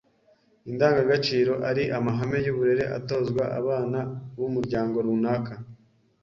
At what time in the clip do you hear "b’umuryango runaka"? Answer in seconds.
4.37-5.53